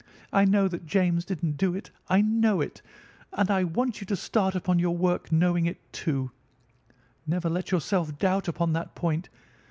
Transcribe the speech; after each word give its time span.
I 0.33 0.45
know 0.45 0.67
that 0.67 0.87
James 0.87 1.25
didn't 1.25 1.57
do 1.57 1.75
it. 1.75 1.91
I 2.09 2.21
know 2.23 2.59
it, 2.59 2.81
and 3.33 3.51
I 3.51 3.63
want 3.63 4.01
you 4.01 4.07
to 4.07 4.15
start 4.15 4.55
upon 4.55 4.79
your 4.79 4.97
work 4.97 5.31
knowing 5.31 5.67
it, 5.67 5.77
too. 5.93 6.31
Never 7.27 7.51
let 7.51 7.69
yourself 7.69 8.17
doubt 8.17 8.47
upon 8.47 8.73
that 8.73 8.95
point. 8.95 9.29